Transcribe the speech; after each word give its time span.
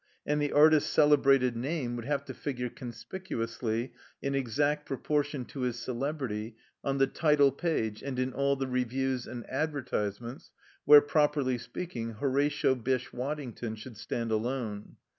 And 0.25 0.41
the 0.41 0.51
artist's 0.51 0.89
celebrated 0.89 1.55
name 1.55 1.95
would 1.95 2.05
have 2.05 2.25
to 2.25 2.33
figure 2.33 2.69
conspicuously, 2.69 3.93
in 4.19 4.33
exact 4.33 4.87
proportion 4.87 5.45
to 5.45 5.59
his 5.59 5.77
celebrity, 5.77 6.55
on 6.83 6.97
the 6.97 7.05
title 7.05 7.51
page 7.51 8.01
and 8.01 8.17
in 8.17 8.33
all 8.33 8.55
the 8.55 8.65
reviews 8.65 9.27
and 9.27 9.47
advertisements 9.47 10.49
where, 10.85 11.01
properly 11.01 11.59
speaking, 11.59 12.13
Horatio 12.13 12.73
Bysshe 12.73 13.13
Waddington 13.13 13.75
should 13.75 13.95
stand 13.95 14.31
alone. 14.31 14.95